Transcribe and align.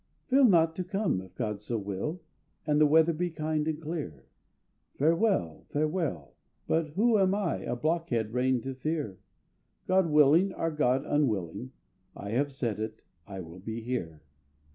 "Fail 0.29 0.45
not 0.45 0.75
to 0.77 0.83
come, 0.83 1.21
if 1.21 1.35
God 1.35 1.61
so 1.61 1.77
will, 1.77 2.23
And 2.65 2.81
the 2.81 2.87
weather 2.87 3.13
be 3.13 3.29
kind 3.29 3.67
and 3.67 3.79
clear." 3.79 4.25
"Farewell, 4.95 5.67
farewell! 5.69 6.33
But 6.65 6.87
who 6.95 7.19
am 7.19 7.35
I 7.35 7.57
A 7.57 7.75
blockhead 7.75 8.33
rain 8.33 8.61
to 8.61 8.73
fear? 8.73 9.19
God 9.87 10.07
willing 10.09 10.55
or 10.55 10.71
God 10.71 11.03
unwilling, 11.05 11.73
I 12.15 12.31
have 12.31 12.51
said 12.51 12.79
it, 12.79 13.05
I 13.27 13.41
will 13.41 13.59
be 13.59 13.79
here." 13.81 14.23